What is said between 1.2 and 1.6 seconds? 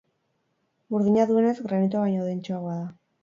duenez,